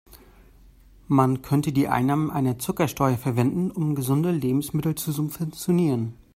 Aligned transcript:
Man 1.07 1.43
könnte 1.43 1.71
die 1.71 1.87
Einnahmen 1.87 2.31
einer 2.31 2.57
Zuckersteuer 2.57 3.17
verwenden, 3.17 3.69
um 3.69 3.93
gesunde 3.93 4.31
Lebensmittel 4.31 4.95
zu 4.95 5.11
subventionieren. 5.11 6.15